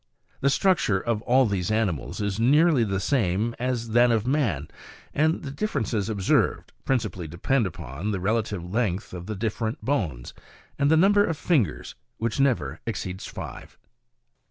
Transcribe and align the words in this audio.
The 0.39 0.49
structure 0.49 0.99
of 0.99 1.21
all 1.21 1.45
these 1.45 1.69
animals 1.69 2.21
is 2.21 2.39
nearly 2.39 2.83
the 2.83 2.99
same 2.99 3.53
as 3.59 3.89
that 3.89 4.09
of 4.09 4.25
man, 4.25 4.67
and 5.13 5.43
the 5.43 5.51
differences 5.51 6.09
observed, 6.09 6.71
principally 6.85 7.27
depend 7.27 7.67
upon 7.67 8.09
the 8.09 8.19
relative 8.19 8.63
length 8.63 9.13
of 9.13 9.27
the 9.27 9.35
different 9.35 9.85
bones, 9.85 10.33
and 10.79 10.89
the 10.89 10.97
number 10.97 11.23
of 11.23 11.37
fingers, 11.37 11.93
which 12.17 12.39
never 12.39 12.79
ex 12.87 13.05
ceeds 13.05 13.29
five. 13.29 13.77